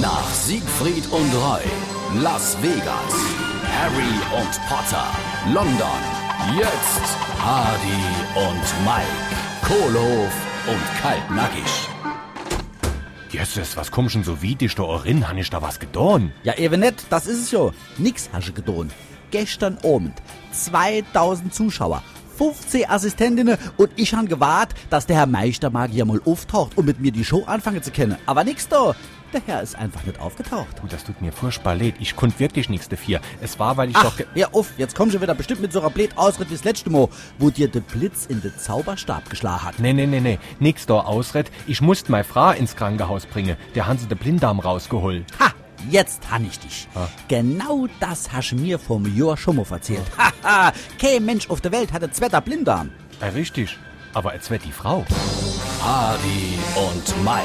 [0.00, 1.62] Nach Siegfried und Roy,
[2.20, 3.14] Las Vegas,
[3.78, 5.06] Harry und Potter,
[5.52, 6.00] London,
[6.58, 8.02] jetzt Hardy
[8.34, 9.06] und Mike,
[9.62, 10.32] Kohlhof
[10.66, 11.88] und Kaltnackig.
[13.30, 15.28] Jesus, was kommst denn so wie dich da rein?
[15.28, 16.32] Han ich da was getan?
[16.42, 17.70] Ja, eben nicht, das ist es ja.
[17.96, 18.90] Nix hast du getan.
[19.30, 20.20] Gestern Abend
[20.50, 22.02] 2000 Zuschauer,
[22.36, 27.12] 15 Assistentinnen und ich han gewartet, dass der Herr Meistermagier mal auftaucht, um mit mir
[27.12, 28.16] die Show anfangen zu können.
[28.26, 28.94] Aber nix da.
[29.34, 30.78] Der Herr ist einfach nicht aufgetaucht.
[30.80, 31.96] Du, das tut mir furchtbar leid.
[31.98, 33.20] Ich konnte wirklich nichts dafür.
[33.40, 34.26] Es war, weil ich Ach, doch...
[34.32, 36.88] hör auf, jetzt komm schon wieder bestimmt mit so einer blöd Ausritt wie das letzte
[36.88, 37.08] Mal,
[37.40, 39.80] wo dir der Blitz in den Zauberstab geschlagen hat.
[39.80, 40.38] Nee, nee, nee, nee.
[40.60, 41.50] Nix da ausred.
[41.66, 43.56] Ich musste meine Frau ins Krankenhaus bringen.
[43.74, 45.24] Der haben sie den Blinddarm rausgeholt.
[45.40, 45.50] Ha,
[45.90, 46.86] jetzt han ich dich.
[47.26, 48.78] Genau das hast du mir
[49.16, 50.04] Jahr schon mal erzählt.
[50.16, 52.90] Haha, kein Mensch auf der Welt hat einen zweiter Blinddarm.
[53.20, 53.76] Ja, richtig.
[54.12, 55.04] Aber jetzt wird die Frau.
[55.82, 57.44] Hardy und Mike,